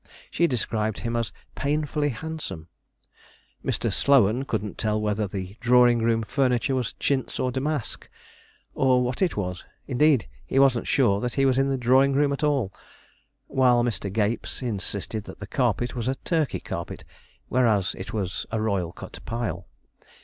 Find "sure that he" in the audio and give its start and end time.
10.87-11.45